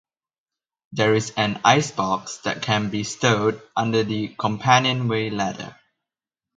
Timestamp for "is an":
1.13-1.61